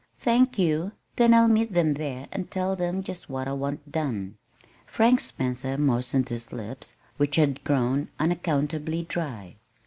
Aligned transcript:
"Thank 0.17 0.57
you; 0.57 0.93
then 1.17 1.31
I'll 1.31 1.47
meet 1.47 1.73
them 1.73 1.93
there 1.93 2.27
and 2.31 2.49
tell 2.49 2.75
them 2.75 3.03
just 3.03 3.29
what 3.29 3.47
I 3.47 3.53
want 3.53 3.91
done." 3.91 4.35
Frank 4.87 5.19
Spencer 5.19 5.77
moistened 5.77 6.29
his 6.29 6.51
lips, 6.51 6.95
which 7.17 7.35
had 7.35 7.63
grown 7.63 8.09
unaccountably 8.17 9.03
dry. 9.03 9.57